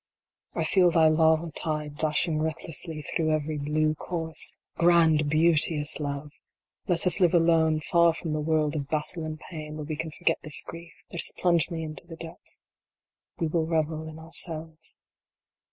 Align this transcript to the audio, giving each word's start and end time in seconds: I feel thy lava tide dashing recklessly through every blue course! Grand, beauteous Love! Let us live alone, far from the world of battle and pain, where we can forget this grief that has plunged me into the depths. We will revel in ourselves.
I 0.55 0.63
feel 0.63 0.89
thy 0.89 1.09
lava 1.09 1.51
tide 1.51 1.95
dashing 1.97 2.41
recklessly 2.41 3.03
through 3.03 3.29
every 3.29 3.59
blue 3.59 3.93
course! 3.93 4.55
Grand, 4.75 5.29
beauteous 5.29 5.99
Love! 5.99 6.31
Let 6.87 7.05
us 7.05 7.19
live 7.19 7.35
alone, 7.35 7.81
far 7.81 8.11
from 8.11 8.33
the 8.33 8.41
world 8.41 8.75
of 8.75 8.87
battle 8.87 9.23
and 9.23 9.39
pain, 9.39 9.75
where 9.75 9.85
we 9.85 9.95
can 9.95 10.09
forget 10.09 10.39
this 10.41 10.63
grief 10.63 11.05
that 11.11 11.21
has 11.21 11.31
plunged 11.37 11.69
me 11.69 11.83
into 11.83 12.07
the 12.07 12.15
depths. 12.17 12.63
We 13.37 13.45
will 13.45 13.67
revel 13.67 14.07
in 14.09 14.17
ourselves. 14.17 15.03